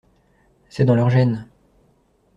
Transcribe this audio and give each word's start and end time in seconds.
C’est 0.67 0.83
dans 0.85 0.95
leurs 0.95 1.11
gènes. 1.11 1.45